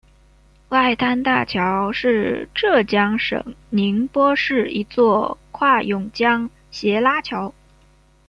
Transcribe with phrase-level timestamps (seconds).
[0.69, 7.53] 外滩大桥是浙江省宁波市一座跨甬江斜拉桥。